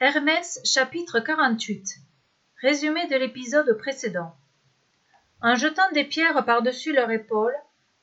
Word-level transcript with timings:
Hermès 0.00 0.60
chapitre 0.62 1.18
48 1.18 1.96
Résumé 2.62 3.08
de 3.08 3.16
l'épisode 3.16 3.76
précédent 3.78 4.32
En 5.42 5.56
jetant 5.56 5.90
des 5.90 6.04
pierres 6.04 6.44
par-dessus 6.44 6.92
leur 6.92 7.10
épaule, 7.10 7.52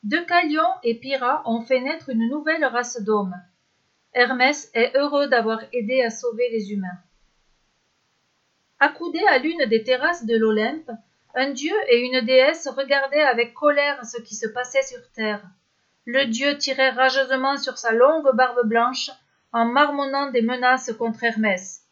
Deucalion 0.03 0.67
et 0.83 0.95
Pyrrha 0.95 1.41
ont 1.45 1.61
fait 1.61 1.79
naître 1.79 2.09
une 2.09 2.27
nouvelle 2.27 2.65
race 2.65 3.01
d'hommes. 3.01 3.41
Hermès 4.11 4.69
est 4.73 4.93
heureux 4.97 5.29
d'avoir 5.29 5.61
aidé 5.71 6.01
à 6.01 6.09
sauver 6.09 6.49
les 6.49 6.73
humains. 6.73 6.99
Accoudés 8.81 9.25
à 9.29 9.37
l'une 9.37 9.65
des 9.69 9.85
terrasses 9.85 10.25
de 10.25 10.35
l'Olympe, 10.35 10.91
un 11.33 11.51
dieu 11.51 11.75
et 11.87 12.01
une 12.01 12.25
déesse 12.25 12.67
regardaient 12.67 13.23
avec 13.23 13.53
colère 13.53 14.05
ce 14.05 14.21
qui 14.21 14.35
se 14.35 14.47
passait 14.47 14.83
sur 14.83 14.99
terre. 15.13 15.45
Le 16.03 16.25
dieu 16.25 16.57
tirait 16.57 16.89
rageusement 16.89 17.55
sur 17.55 17.77
sa 17.77 17.93
longue 17.93 18.35
barbe 18.35 18.67
blanche 18.67 19.11
en 19.53 19.63
marmonnant 19.63 20.29
des 20.31 20.41
menaces 20.41 20.91
contre 20.91 21.23
Hermès. 21.23 21.83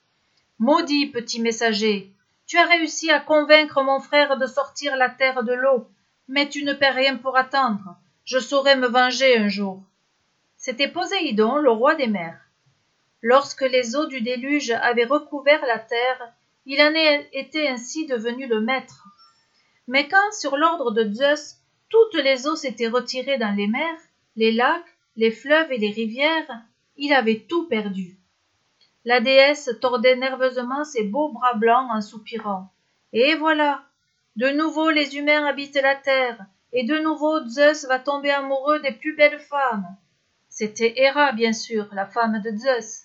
Maudit 0.66 1.08
petit 1.08 1.42
messager, 1.42 2.10
tu 2.48 2.58
as 2.58 2.66
réussi 2.66 3.12
à 3.12 3.20
convaincre 3.20 3.84
mon 3.84 4.00
frère 4.00 4.38
de 4.38 4.48
sortir 4.48 4.96
la 4.96 5.10
terre 5.10 5.44
de 5.44 5.52
l'eau, 5.52 5.90
mais 6.30 6.48
tu 6.48 6.64
ne 6.64 6.72
perds 6.72 6.96
rien 6.96 7.18
pour 7.18 7.36
attendre. 7.36 7.98
Je 8.24 8.40
saurai 8.40 8.78
me 8.78 8.88
venger 8.88 9.38
un 9.38 9.50
jour. 9.50 9.84
C'était 10.56 10.88
Poséidon, 10.88 11.58
le 11.58 11.70
roi 11.70 11.96
des 11.96 12.08
mers. 12.08 12.40
Lorsque 13.22 13.64
les 13.64 13.98
eaux 13.98 14.06
du 14.06 14.22
déluge 14.22 14.72
avaient 14.72 15.04
recouvert 15.04 15.66
la 15.66 15.80
terre, 15.80 16.34
il 16.66 16.82
en 16.82 16.94
était 17.34 17.68
ainsi 17.68 18.06
devenu 18.06 18.48
le 18.48 18.62
maître. 18.62 19.10
Mais 19.90 20.08
quand, 20.08 20.32
sur 20.32 20.56
l'ordre 20.56 20.92
de 20.92 21.14
Zeus, 21.14 21.58
toutes 21.90 22.16
les 22.16 22.48
eaux 22.48 22.56
s'étaient 22.56 22.88
retirées 22.88 23.38
dans 23.38 23.54
les 23.54 23.68
mers, 23.68 24.00
les 24.38 24.54
lacs, 24.54 24.96
les 25.18 25.32
fleuves 25.32 25.74
et 25.74 25.78
les 25.78 25.92
rivières, 25.92 26.62
il 26.96 27.12
avait 27.12 27.46
tout 27.50 27.68
perdu. 27.68 28.18
La 29.06 29.20
déesse 29.20 29.70
tordait 29.82 30.16
nerveusement 30.16 30.86
ses 30.86 31.04
beaux 31.04 31.32
bras 31.32 31.56
blancs 31.56 31.90
en 31.92 32.00
soupirant. 32.00 32.72
Et 33.12 33.36
voilà. 33.36 33.84
De 34.36 34.50
nouveau 34.50 34.90
les 34.90 35.18
humains 35.18 35.46
habitent 35.46 35.82
la 35.82 35.96
terre, 35.96 36.46
et 36.72 36.86
de 36.86 36.98
nouveau 36.98 37.46
Zeus 37.48 37.86
va 37.86 38.00
tomber 38.00 38.32
amoureux 38.32 38.80
des 38.80 38.94
plus 38.94 39.16
belles 39.16 39.40
femmes. 39.40 39.86
C'était 40.50 40.94
Héra, 40.96 41.34
bien 41.34 41.54
sûr, 41.54 41.88
la 41.92 42.06
femme 42.06 42.42
de 42.42 42.56
Zeus. 42.56 43.04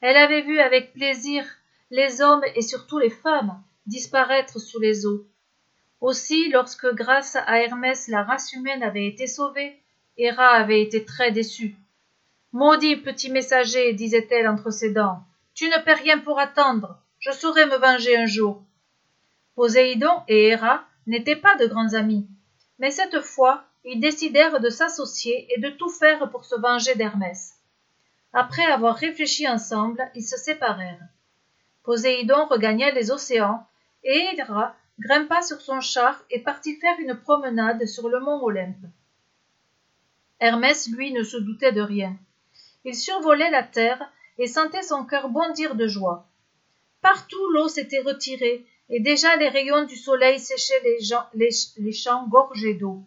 Elle 0.00 0.16
avait 0.16 0.42
vu 0.42 0.60
avec 0.60 0.92
plaisir 0.92 1.44
les 1.90 2.20
hommes 2.20 2.44
et 2.54 2.62
surtout 2.62 2.98
les 2.98 3.10
femmes 3.10 3.60
disparaître 3.86 4.60
sous 4.60 4.78
les 4.78 5.06
eaux. 5.06 5.26
Aussi, 6.00 6.50
lorsque 6.50 6.94
grâce 6.94 7.36
à 7.36 7.60
Hermès 7.60 8.06
la 8.08 8.22
race 8.22 8.52
humaine 8.52 8.82
avait 8.82 9.06
été 9.06 9.26
sauvée, 9.26 9.80
Héra 10.16 10.50
avait 10.50 10.82
été 10.82 11.04
très 11.04 11.32
déçue. 11.32 11.74
Maudit 12.52 12.96
petit 12.96 13.30
messager, 13.30 13.94
disait-elle 13.94 14.46
entre 14.46 14.70
ses 14.70 14.92
dents, 14.92 15.22
tu 15.58 15.68
ne 15.68 15.82
perds 15.82 15.98
rien 15.98 16.18
pour 16.20 16.38
attendre, 16.38 17.00
je 17.18 17.32
saurai 17.32 17.66
me 17.66 17.78
venger 17.78 18.16
un 18.16 18.26
jour. 18.26 18.62
Poséidon 19.56 20.22
et 20.28 20.50
Héra 20.50 20.84
n'étaient 21.08 21.34
pas 21.34 21.56
de 21.56 21.66
grands 21.66 21.94
amis, 21.94 22.28
mais 22.78 22.92
cette 22.92 23.20
fois 23.22 23.64
ils 23.84 23.98
décidèrent 23.98 24.60
de 24.60 24.70
s'associer 24.70 25.48
et 25.52 25.60
de 25.60 25.70
tout 25.70 25.88
faire 25.88 26.30
pour 26.30 26.44
se 26.44 26.54
venger 26.54 26.94
d'Hermès. 26.94 27.54
Après 28.32 28.66
avoir 28.66 28.94
réfléchi 28.94 29.48
ensemble, 29.48 30.08
ils 30.14 30.22
se 30.22 30.36
séparèrent. 30.36 31.08
Poséidon 31.82 32.46
regagna 32.46 32.92
les 32.92 33.10
océans, 33.10 33.66
et 34.04 34.28
Héra 34.38 34.76
grimpa 35.00 35.42
sur 35.42 35.60
son 35.60 35.80
char 35.80 36.22
et 36.30 36.38
partit 36.38 36.76
faire 36.76 37.00
une 37.00 37.16
promenade 37.16 37.84
sur 37.84 38.08
le 38.08 38.20
mont 38.20 38.44
Olympe. 38.44 38.86
Hermès, 40.38 40.88
lui, 40.88 41.10
ne 41.10 41.24
se 41.24 41.36
doutait 41.36 41.72
de 41.72 41.80
rien. 41.80 42.16
Il 42.84 42.94
survolait 42.94 43.50
la 43.50 43.64
terre 43.64 44.08
et 44.38 44.46
sentait 44.46 44.82
son 44.82 45.04
cœur 45.04 45.28
bondir 45.28 45.74
de 45.74 45.86
joie. 45.86 46.28
Partout 47.00 47.48
l'eau 47.50 47.68
s'était 47.68 48.00
retirée, 48.00 48.64
et 48.88 49.00
déjà 49.00 49.36
les 49.36 49.48
rayons 49.48 49.84
du 49.84 49.96
soleil 49.96 50.38
séchaient 50.38 50.82
les, 51.34 51.92
champs 51.92 52.26
gorgés 52.28 52.74
d'eau. 52.74 53.02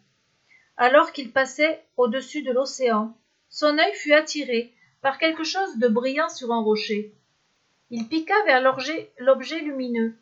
Alors 0.78 1.12
qu'il 1.12 1.32
passait 1.32 1.84
au-dessus 1.98 2.44
de 2.44 2.52
l'océan, 2.52 3.18
son 3.50 3.78
œil 3.78 3.94
fut 3.96 4.14
attiré 4.14 4.74
par 5.02 5.18
quelque 5.18 5.44
chose 5.44 5.78
de 5.78 5.88
brillant 5.88 6.30
sur 6.30 6.52
un 6.52 6.62
rocher. 6.62 7.14
Il 7.90 8.08
piqua 8.08 8.36
vers 8.46 8.62
l'objet 8.62 9.60
lumineux. 9.60 10.16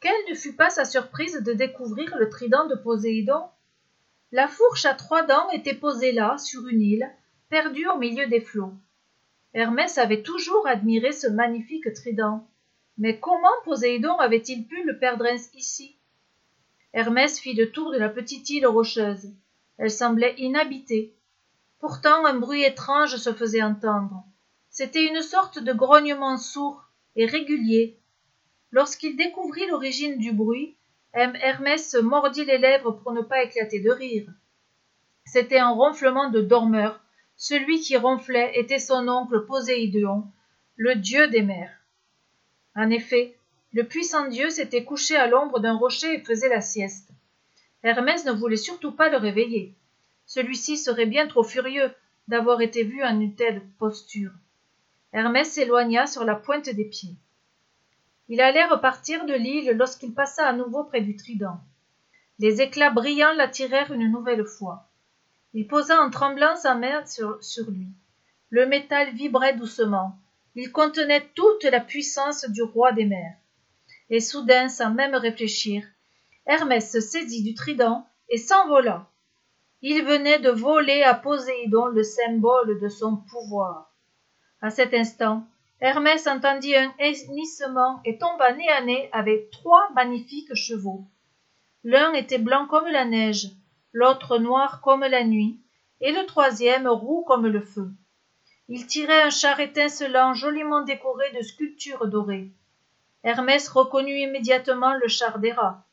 Quelle 0.00 0.30
ne 0.30 0.34
fut 0.34 0.54
pas 0.54 0.70
sa 0.70 0.84
surprise 0.84 1.42
de 1.42 1.52
découvrir 1.52 2.16
le 2.16 2.28
trident 2.28 2.66
de 2.66 2.74
Poséidon? 2.74 3.44
La 4.32 4.48
fourche 4.48 4.84
à 4.84 4.94
trois 4.94 5.22
dents 5.22 5.50
était 5.50 5.74
posée 5.74 6.12
là, 6.12 6.36
sur 6.38 6.66
une 6.68 6.82
île, 6.82 7.10
perdue 7.48 7.86
au 7.86 7.98
milieu 7.98 8.26
des 8.26 8.40
flots. 8.40 8.74
Hermès 9.54 9.98
avait 9.98 10.22
toujours 10.22 10.66
admiré 10.66 11.12
ce 11.12 11.26
magnifique 11.26 11.92
trident. 11.94 12.46
Mais 12.98 13.18
comment 13.18 13.48
Poséidon 13.64 14.16
avait-il 14.18 14.66
pu 14.66 14.82
le 14.84 14.98
perdre 14.98 15.26
ici? 15.54 15.96
Hermès 16.92 17.38
fit 17.38 17.54
le 17.54 17.70
tour 17.70 17.92
de 17.92 17.98
la 17.98 18.08
petite 18.08 18.50
île 18.50 18.66
rocheuse. 18.66 19.32
Elle 19.78 19.90
semblait 19.90 20.34
inhabitée. 20.38 21.14
Pourtant 21.78 22.26
un 22.26 22.34
bruit 22.34 22.64
étrange 22.64 23.16
se 23.16 23.32
faisait 23.32 23.62
entendre. 23.62 24.24
C'était 24.70 25.06
une 25.06 25.22
sorte 25.22 25.58
de 25.58 25.72
grognement 25.72 26.36
sourd 26.36 26.84
et 27.16 27.26
régulier. 27.26 28.00
Lorsqu'il 28.70 29.16
découvrit 29.16 29.66
l'origine 29.68 30.18
du 30.18 30.32
bruit, 30.32 30.76
Hermès 31.14 31.88
se 31.88 31.98
mordit 31.98 32.44
les 32.44 32.58
lèvres 32.58 32.92
pour 32.92 33.12
ne 33.12 33.22
pas 33.22 33.42
éclater 33.42 33.80
de 33.80 33.90
rire. 33.90 34.28
C'était 35.24 35.58
un 35.58 35.70
ronflement 35.70 36.30
de 36.30 36.40
dormeur 36.40 37.00
celui 37.38 37.80
qui 37.80 37.96
ronflait 37.96 38.58
était 38.58 38.80
son 38.80 39.06
oncle 39.08 39.46
Poséidon, 39.46 40.24
le 40.76 40.96
dieu 40.96 41.28
des 41.28 41.42
mers. 41.42 41.70
En 42.74 42.90
effet, 42.90 43.36
le 43.72 43.84
puissant 43.84 44.26
dieu 44.28 44.50
s'était 44.50 44.84
couché 44.84 45.16
à 45.16 45.28
l'ombre 45.28 45.60
d'un 45.60 45.76
rocher 45.76 46.14
et 46.14 46.18
faisait 46.18 46.48
la 46.48 46.60
sieste. 46.60 47.10
Hermès 47.84 48.24
ne 48.24 48.32
voulait 48.32 48.56
surtout 48.56 48.90
pas 48.90 49.08
le 49.08 49.18
réveiller. 49.18 49.72
Celui-ci 50.26 50.76
serait 50.76 51.06
bien 51.06 51.28
trop 51.28 51.44
furieux 51.44 51.92
d'avoir 52.26 52.60
été 52.60 52.82
vu 52.82 53.04
en 53.04 53.20
une 53.20 53.36
telle 53.36 53.62
posture. 53.78 54.32
Hermès 55.12 55.48
s'éloigna 55.48 56.08
sur 56.08 56.24
la 56.24 56.34
pointe 56.34 56.68
des 56.68 56.84
pieds. 56.84 57.14
Il 58.28 58.40
allait 58.40 58.66
repartir 58.66 59.26
de 59.26 59.34
l'île 59.34 59.76
lorsqu'il 59.76 60.12
passa 60.12 60.44
à 60.44 60.52
nouveau 60.52 60.82
près 60.82 61.02
du 61.02 61.14
trident. 61.16 61.60
Les 62.40 62.60
éclats 62.60 62.90
brillants 62.90 63.32
l'attirèrent 63.34 63.92
une 63.92 64.10
nouvelle 64.10 64.44
fois. 64.44 64.87
Il 65.54 65.66
posa 65.66 66.00
en 66.00 66.10
tremblant 66.10 66.56
sa 66.56 66.74
main 66.74 67.04
sur, 67.06 67.38
lui. 67.70 67.88
Le 68.50 68.66
métal 68.66 69.14
vibrait 69.14 69.56
doucement. 69.56 70.18
Il 70.54 70.72
contenait 70.72 71.26
toute 71.34 71.64
la 71.64 71.80
puissance 71.80 72.44
du 72.50 72.62
roi 72.62 72.92
des 72.92 73.06
mers. 73.06 73.36
Et 74.10 74.20
soudain, 74.20 74.68
sans 74.68 74.90
même 74.90 75.14
réfléchir, 75.14 75.84
Hermès 76.46 76.90
se 76.90 77.00
saisit 77.00 77.42
du 77.42 77.54
trident 77.54 78.06
et 78.28 78.38
s'envola. 78.38 79.06
Il 79.80 80.04
venait 80.04 80.38
de 80.38 80.50
voler 80.50 81.02
à 81.02 81.14
Poséidon 81.14 81.86
le 81.86 82.02
symbole 82.02 82.80
de 82.80 82.88
son 82.88 83.16
pouvoir. 83.16 83.94
À 84.60 84.70
cet 84.70 84.92
instant, 84.92 85.46
Hermès 85.80 86.26
entendit 86.26 86.74
un 86.74 86.92
hennissement 86.98 88.00
et 88.04 88.18
tomba 88.18 88.52
nez 88.52 88.68
à 88.70 88.82
nez 88.82 89.08
avec 89.12 89.50
trois 89.50 89.88
magnifiques 89.94 90.54
chevaux. 90.54 91.04
L'un 91.84 92.12
était 92.14 92.38
blanc 92.38 92.66
comme 92.66 92.88
la 92.88 93.04
neige, 93.04 93.52
l'autre 93.98 94.38
noir 94.38 94.80
comme 94.80 95.00
la 95.00 95.24
nuit, 95.24 95.58
et 96.00 96.12
le 96.12 96.24
troisième 96.24 96.86
roux 96.86 97.24
comme 97.26 97.48
le 97.48 97.60
feu. 97.60 97.90
Il 98.68 98.86
tirait 98.86 99.22
un 99.22 99.30
char 99.30 99.58
étincelant 99.58 100.34
joliment 100.34 100.82
décoré 100.82 101.32
de 101.32 101.42
sculptures 101.42 102.06
dorées. 102.06 102.48
Hermès 103.24 103.68
reconnut 103.68 104.20
immédiatement 104.20 104.94
le 104.94 105.08
char 105.08 105.40
d'Héra. 105.40 105.84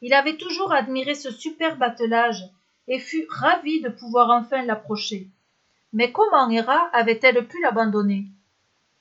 Il 0.00 0.14
avait 0.14 0.38
toujours 0.38 0.72
admiré 0.72 1.14
ce 1.14 1.30
superbe 1.30 1.82
attelage 1.82 2.48
et 2.88 2.98
fut 2.98 3.26
ravi 3.28 3.82
de 3.82 3.90
pouvoir 3.90 4.30
enfin 4.30 4.62
l'approcher. 4.62 5.28
Mais 5.92 6.12
comment 6.12 6.48
Héra 6.48 6.88
avait-elle 6.94 7.46
pu 7.46 7.60
l'abandonner? 7.60 8.24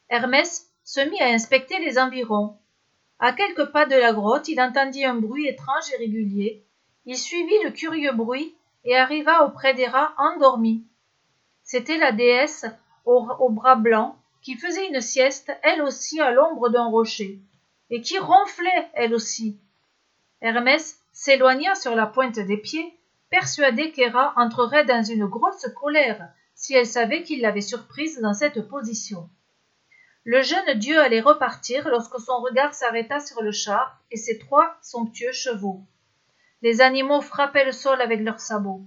Hermès 0.10 0.70
se 0.84 1.00
mit 1.00 1.22
à 1.22 1.28
inspecter 1.28 1.80
les 1.80 1.98
environs. 1.98 2.58
À 3.20 3.32
quelques 3.32 3.72
pas 3.72 3.86
de 3.86 3.96
la 3.96 4.12
grotte, 4.12 4.50
il 4.50 4.60
entendit 4.60 5.06
un 5.06 5.16
bruit 5.16 5.48
étrange 5.48 5.94
et 5.94 5.98
régulier, 5.98 6.66
il 7.06 7.18
suivit 7.18 7.64
le 7.64 7.72
curieux 7.72 8.12
bruit 8.12 8.54
et 8.84 8.96
arriva 8.96 9.46
auprès 9.46 9.74
des 9.74 9.88
rats 9.88 10.14
endormis. 10.18 10.86
C'était 11.64 11.98
la 11.98 12.12
déesse 12.12 12.66
aux, 13.06 13.50
bras 13.50 13.76
blancs 13.76 14.16
qui 14.42 14.56
faisait 14.56 14.88
une 14.88 15.02
sieste, 15.02 15.52
elle 15.64 15.82
aussi, 15.82 16.22
à 16.22 16.32
l'ombre 16.32 16.70
d'un 16.70 16.88
rocher, 16.88 17.40
et 17.90 18.02
qui 18.02 18.18
ronflait, 18.18 18.90
elle 18.94 19.14
aussi. 19.14 19.60
Hermès 20.42 21.00
s'éloigna 21.12 21.76
sur 21.76 21.96
la 21.96 22.08
pointe 22.08 22.40
des 22.40 22.58
pieds, 22.58 22.98
persuadé 23.30 23.92
qu'Héra 23.92 24.34
entrerait 24.38 24.86
dans 24.86 25.04
une 25.04 25.26
grosse 25.26 25.68
colère 25.76 26.30
si 26.56 26.74
elle 26.74 26.88
savait 26.88 27.24
qu'il 27.24 27.42
l'avait 27.42 27.62
surprise 27.62 28.20
dans 28.20 28.34
cette 28.34 28.68
position. 28.68 29.30
Le 30.24 30.42
jeune 30.42 30.78
dieu 30.78 31.00
allait 31.00 31.22
repartir 31.22 31.88
lorsque 31.90 32.20
son 32.20 32.40
regard 32.42 32.74
s'arrêta 32.74 33.20
sur 33.20 33.42
le 33.42 33.52
char 33.52 34.00
et 34.12 34.18
ses 34.18 34.38
trois 34.38 34.78
somptueux 34.82 35.32
chevaux. 35.32 35.82
Les 36.62 36.82
animaux 36.82 37.22
frappaient 37.22 37.66
le 37.66 37.72
sol 37.72 38.02
avec 38.02 38.20
leurs 38.20 38.40
sabots. 38.40 38.82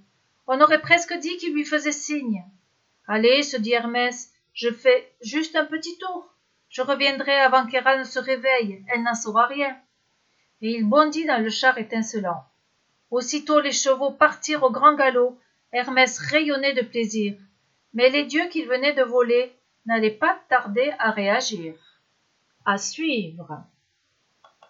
On 0.46 0.60
aurait 0.60 0.80
presque 0.80 1.14
dit 1.14 1.36
qu'ils 1.38 1.54
lui 1.54 1.64
faisaient 1.64 1.92
signe. 1.92 2.44
Allez, 3.06 3.42
se 3.42 3.56
dit 3.56 3.72
Hermès, 3.72 4.32
je 4.52 4.70
fais 4.70 5.12
juste 5.22 5.56
un 5.56 5.64
petit 5.64 5.96
tour. 5.98 6.34
je 6.68 6.82
reviendrai 6.82 7.38
avant 7.38 7.66
qu'Héra 7.66 7.98
ne 7.98 8.04
se 8.04 8.18
réveille, 8.18 8.84
elle 8.88 9.02
n'en 9.02 9.14
saura 9.14 9.46
rien. 9.46 9.76
Et 10.60 10.70
il 10.72 10.88
bondit 10.88 11.26
dans 11.26 11.42
le 11.42 11.50
char 11.50 11.76
étincelant. 11.78 12.44
Aussitôt 13.10 13.60
les 13.60 13.72
chevaux 13.72 14.10
partirent 14.10 14.62
au 14.62 14.70
grand 14.70 14.94
galop, 14.94 15.38
Hermès 15.72 16.18
rayonnait 16.18 16.74
de 16.74 16.82
plaisir. 16.82 17.34
Mais 17.94 18.08
les 18.08 18.24
dieux 18.24 18.48
qu'il 18.48 18.66
venait 18.66 18.94
de 18.94 19.02
voler 19.02 19.52
n'allaient 19.86 20.10
pas 20.10 20.38
tarder 20.48 20.92
à 20.98 21.10
réagir. 21.10 21.74
À 22.64 22.78
suivre. 22.78 23.64